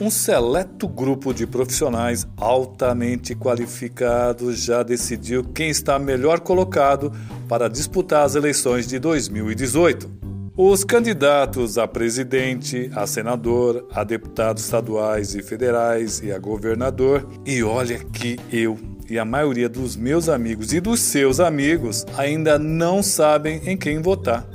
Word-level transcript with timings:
Um 0.00 0.10
seleto 0.10 0.86
grupo 0.86 1.34
de 1.34 1.44
profissionais 1.44 2.24
altamente 2.36 3.34
qualificados 3.34 4.62
já 4.62 4.84
decidiu 4.84 5.42
quem 5.42 5.70
está 5.70 5.98
melhor 5.98 6.38
colocado 6.38 7.12
para 7.48 7.68
disputar 7.68 8.24
as 8.24 8.36
eleições 8.36 8.86
de 8.86 9.00
2018. 9.00 10.08
Os 10.56 10.84
candidatos 10.84 11.78
a 11.78 11.88
presidente, 11.88 12.88
a 12.94 13.08
senador, 13.08 13.88
a 13.92 14.04
deputados 14.04 14.62
estaduais 14.62 15.34
e 15.34 15.42
federais 15.42 16.20
e 16.20 16.30
a 16.30 16.38
governador. 16.38 17.28
E 17.44 17.62
olha 17.64 17.98
que 17.98 18.38
eu 18.52 18.78
e 19.10 19.18
a 19.18 19.24
maioria 19.24 19.68
dos 19.68 19.96
meus 19.96 20.28
amigos 20.28 20.72
e 20.72 20.80
dos 20.80 21.00
seus 21.00 21.40
amigos 21.40 22.06
ainda 22.16 22.56
não 22.56 23.02
sabem 23.02 23.62
em 23.64 23.76
quem 23.76 24.00
votar. 24.00 24.46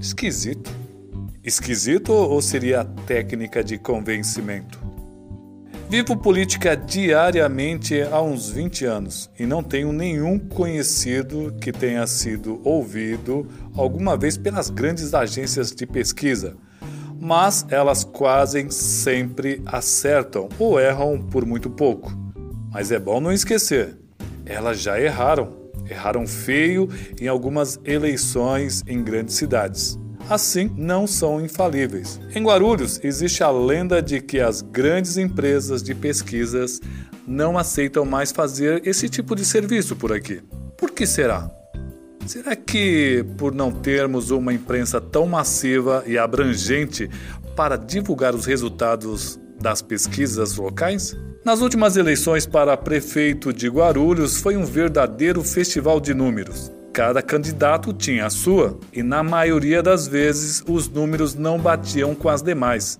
Esquisito. 0.00 0.77
Esquisito 1.48 2.12
ou 2.12 2.42
seria 2.42 2.82
a 2.82 2.84
técnica 2.84 3.64
de 3.64 3.78
convencimento? 3.78 4.78
Vivo 5.88 6.14
política 6.14 6.76
diariamente 6.76 8.02
há 8.02 8.20
uns 8.20 8.50
20 8.50 8.84
anos 8.84 9.30
e 9.38 9.46
não 9.46 9.62
tenho 9.62 9.90
nenhum 9.90 10.38
conhecido 10.38 11.56
que 11.58 11.72
tenha 11.72 12.06
sido 12.06 12.60
ouvido 12.62 13.48
alguma 13.74 14.14
vez 14.14 14.36
pelas 14.36 14.68
grandes 14.68 15.14
agências 15.14 15.72
de 15.72 15.86
pesquisa, 15.86 16.54
mas 17.18 17.64
elas 17.70 18.04
quase 18.04 18.70
sempre 18.70 19.62
acertam 19.64 20.50
ou 20.58 20.78
erram 20.78 21.18
por 21.18 21.46
muito 21.46 21.70
pouco. 21.70 22.12
Mas 22.70 22.92
é 22.92 22.98
bom 22.98 23.22
não 23.22 23.32
esquecer, 23.32 23.96
elas 24.44 24.82
já 24.82 25.00
erraram, 25.00 25.56
erraram 25.88 26.26
feio 26.26 26.90
em 27.18 27.26
algumas 27.26 27.80
eleições 27.86 28.84
em 28.86 29.02
grandes 29.02 29.36
cidades 29.36 29.98
assim 30.28 30.70
não 30.76 31.06
são 31.06 31.40
infalíveis. 31.40 32.20
Em 32.34 32.42
Guarulhos, 32.42 33.00
existe 33.02 33.42
a 33.42 33.50
lenda 33.50 34.02
de 34.02 34.20
que 34.20 34.40
as 34.40 34.62
grandes 34.62 35.16
empresas 35.16 35.82
de 35.82 35.94
pesquisas 35.94 36.80
não 37.26 37.58
aceitam 37.58 38.04
mais 38.04 38.32
fazer 38.32 38.86
esse 38.86 39.08
tipo 39.08 39.34
de 39.34 39.44
serviço 39.44 39.96
por 39.96 40.12
aqui. 40.12 40.42
Por 40.76 40.90
que 40.90 41.06
será? 41.06 41.50
Será 42.26 42.54
que 42.54 43.24
por 43.36 43.54
não 43.54 43.72
termos 43.72 44.30
uma 44.30 44.52
imprensa 44.52 45.00
tão 45.00 45.26
massiva 45.26 46.04
e 46.06 46.18
abrangente 46.18 47.08
para 47.56 47.76
divulgar 47.76 48.34
os 48.34 48.44
resultados 48.44 49.40
das 49.60 49.80
pesquisas 49.80 50.56
locais? 50.56 51.16
Nas 51.44 51.60
últimas 51.60 51.96
eleições 51.96 52.46
para 52.46 52.76
prefeito 52.76 53.52
de 53.52 53.68
Guarulhos 53.68 54.38
foi 54.40 54.56
um 54.56 54.64
verdadeiro 54.64 55.42
festival 55.42 56.00
de 56.00 56.12
números. 56.12 56.70
Cada 56.98 57.22
candidato 57.22 57.92
tinha 57.92 58.26
a 58.26 58.30
sua, 58.30 58.76
e 58.92 59.04
na 59.04 59.22
maioria 59.22 59.80
das 59.80 60.08
vezes 60.08 60.64
os 60.66 60.88
números 60.88 61.32
não 61.32 61.56
batiam 61.56 62.12
com 62.12 62.28
as 62.28 62.42
demais. 62.42 62.98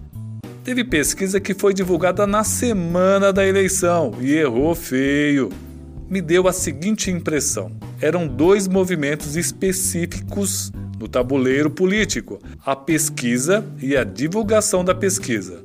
Teve 0.62 0.84
pesquisa 0.84 1.40
que 1.40 1.52
foi 1.52 1.74
divulgada 1.74 2.24
na 2.24 2.44
semana 2.44 3.32
da 3.32 3.44
eleição 3.44 4.14
e 4.20 4.36
errou 4.36 4.72
feio. 4.76 5.50
Me 6.08 6.20
deu 6.20 6.46
a 6.46 6.52
seguinte 6.52 7.10
impressão: 7.10 7.72
eram 8.00 8.28
dois 8.28 8.68
movimentos 8.68 9.34
específicos 9.34 10.70
no 10.96 11.08
tabuleiro 11.08 11.68
político: 11.68 12.38
a 12.64 12.76
pesquisa 12.76 13.66
e 13.82 13.96
a 13.96 14.04
divulgação 14.04 14.84
da 14.84 14.94
pesquisa. 14.94 15.60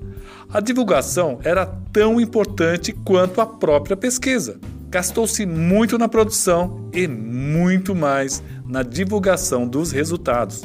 A 0.51 0.59
divulgação 0.59 1.39
era 1.43 1.67
tão 1.67 2.19
importante 2.19 2.93
quanto 3.05 3.41
a 3.41 3.45
própria 3.45 3.95
pesquisa. 3.95 4.59
Gastou-se 4.93 5.43
muito 5.43 5.97
na 5.97 6.07
produção 6.07 6.87
e 6.93 7.07
muito 7.07 7.95
mais 7.95 8.43
na 8.63 8.83
divulgação 8.83 9.67
dos 9.67 9.91
resultados. 9.91 10.63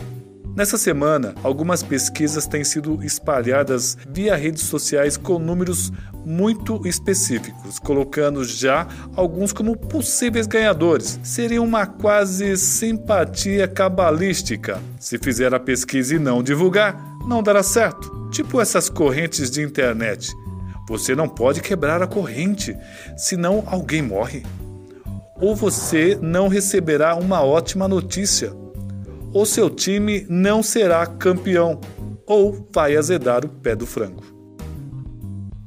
Nessa 0.55 0.77
semana, 0.77 1.35
algumas 1.43 1.83
pesquisas 1.83 2.47
têm 2.47 2.63
sido 2.63 3.03
espalhadas 3.03 3.97
via 4.07 4.37
redes 4.37 4.65
sociais 4.65 5.17
com 5.17 5.39
números 5.39 5.91
muito 6.27 6.87
específicos, 6.87 7.79
colocando 7.79 8.45
já 8.45 8.87
alguns 9.17 9.51
como 9.51 9.75
possíveis 9.75 10.47
ganhadores. 10.47 11.19
Seria 11.23 11.63
uma 11.63 11.87
quase 11.87 12.55
simpatia 12.59 13.67
cabalística. 13.67 14.79
Se 15.01 15.17
fizer 15.17 15.55
a 15.55 15.61
pesquisa 15.61 16.17
e 16.17 16.19
não 16.19 16.43
divulgar, 16.43 17.17
não 17.27 17.43
dará 17.43 17.63
certo. 17.63 18.29
Tipo 18.31 18.61
essas 18.61 18.91
correntes 18.91 19.51
de 19.51 19.63
internet 19.63 20.37
você 20.89 21.15
não 21.15 21.29
pode 21.29 21.61
quebrar 21.61 22.03
a 22.03 22.07
corrente, 22.07 22.75
senão 23.15 23.63
alguém 23.67 24.01
morre. 24.01 24.43
Ou 25.39 25.55
você 25.55 26.19
não 26.21 26.49
receberá 26.49 27.15
uma 27.15 27.45
ótima 27.45 27.87
notícia, 27.87 28.53
ou 29.31 29.45
seu 29.45 29.69
time 29.69 30.27
não 30.31 30.63
será 30.63 31.07
campeão, 31.07 31.79
ou 32.27 32.67
vai 32.73 32.97
azedar 32.97 33.45
o 33.45 33.49
pé 33.51 33.77
do 33.77 33.87
frango. 33.87 34.25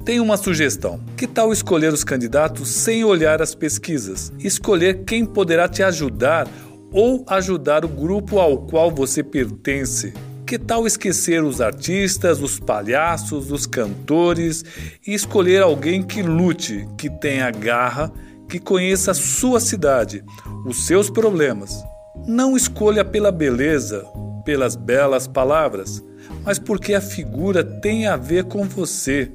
Tenho 0.04 0.24
uma 0.24 0.38
sugestão. 0.38 1.00
Que 1.16 1.28
tal 1.28 1.54
escolher 1.54 1.94
os 1.94 2.04
candidatos 2.04 2.70
sem 2.70 3.04
olhar 3.04 3.40
as 3.40 3.54
pesquisas? 3.54 4.34
Escolher 4.40 5.04
quem 5.06 5.24
poderá 5.24 5.70
te 5.70 5.84
ajudar 5.84 6.48
ou 6.92 7.24
ajudar 7.28 7.86
o 7.86 7.88
grupo 7.88 8.40
ao 8.40 8.58
qual 8.66 8.90
você 8.90 9.22
pertence. 9.22 10.12
Que 10.52 10.60
tal 10.60 10.86
esquecer 10.86 11.42
os 11.42 11.62
artistas, 11.62 12.42
os 12.42 12.60
palhaços, 12.60 13.54
os 13.54 13.66
cantores 13.66 14.66
e 15.08 15.14
escolher 15.14 15.64
alguém 15.64 16.04
que 16.04 16.22
lute, 16.22 16.86
que 16.98 17.10
tenha 17.10 17.50
garra, 17.50 18.12
que 18.50 18.60
conheça 18.60 19.12
a 19.12 19.14
sua 19.14 19.62
cidade, 19.62 20.22
os 20.66 20.86
seus 20.86 21.10
problemas? 21.10 21.82
Não 22.28 22.58
escolha 22.58 23.06
pela 23.06 23.32
beleza, 23.32 24.06
pelas 24.44 24.76
belas 24.76 25.26
palavras, 25.26 26.04
mas 26.44 26.60
porque 26.60 26.94
a 26.96 27.00
figura 27.00 27.64
tem 27.64 28.08
a 28.08 28.18
ver 28.18 28.44
com 28.44 28.68
você. 28.68 29.32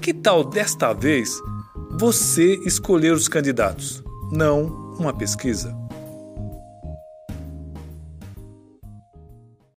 Que 0.00 0.12
tal 0.12 0.42
desta 0.42 0.92
vez 0.92 1.40
você 2.00 2.58
escolher 2.66 3.12
os 3.12 3.28
candidatos, 3.28 4.02
não 4.32 4.96
uma 4.98 5.12
pesquisa? 5.12 5.81